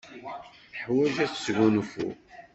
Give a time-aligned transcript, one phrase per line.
[0.71, 2.09] Teḥwaj ad tesgunfu.